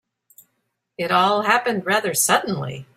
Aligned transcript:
It 0.97 1.11
all 1.11 1.43
happened 1.43 1.85
rather 1.85 2.15
suddenly. 2.15 2.87